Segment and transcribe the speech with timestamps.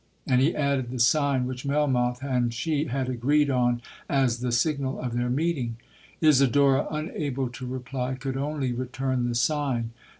[0.25, 4.99] and he added the sign which Melmoth and she had agreed on as the signal
[4.99, 5.77] of their meeting.
[6.23, 9.91] Isidora, unable to reply, could only return the sign.